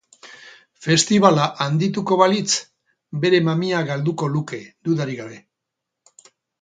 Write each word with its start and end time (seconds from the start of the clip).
Festibala 0.85 1.43
handituko 1.65 2.17
balitz, 2.21 2.55
bere 3.25 3.43
mamia 3.51 3.83
galduko 3.91 4.31
luke, 4.37 4.63
dudarik 4.89 5.23
gabe. 5.25 5.39